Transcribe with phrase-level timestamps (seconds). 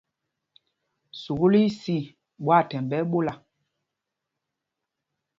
[1.21, 1.97] Sukúl í í sî,
[2.45, 3.33] ɓwâthɛmb ɓɛ́ ɛ́ ɓola.